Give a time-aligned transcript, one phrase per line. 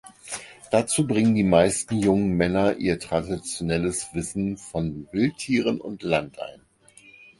[0.71, 6.61] Dazu bringen die meist jungen Männer ihr traditionelles Wissen von Wildtieren und Land ein.